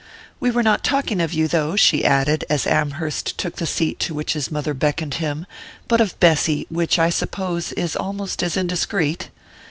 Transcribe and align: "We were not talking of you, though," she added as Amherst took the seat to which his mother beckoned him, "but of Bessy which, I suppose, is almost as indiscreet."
"We 0.39 0.49
were 0.49 0.63
not 0.63 0.83
talking 0.83 1.21
of 1.21 1.31
you, 1.31 1.47
though," 1.47 1.75
she 1.75 2.03
added 2.03 2.43
as 2.49 2.65
Amherst 2.65 3.37
took 3.37 3.57
the 3.57 3.67
seat 3.67 3.99
to 3.99 4.15
which 4.15 4.33
his 4.33 4.49
mother 4.49 4.73
beckoned 4.73 5.13
him, 5.21 5.45
"but 5.87 6.01
of 6.01 6.19
Bessy 6.19 6.65
which, 6.71 6.97
I 6.97 7.11
suppose, 7.11 7.71
is 7.73 7.95
almost 7.95 8.41
as 8.41 8.57
indiscreet." 8.57 9.29